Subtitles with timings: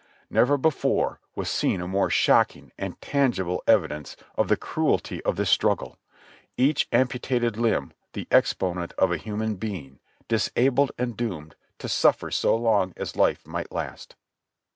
[0.31, 5.21] Never be fore was seen a more shocking and tangible evidence of the cru elty
[5.21, 5.99] of this struggle—
[6.57, 12.55] each amputated limb the exponent of a human being disabled and doomed to suffer so
[12.57, 14.15] long as life might last.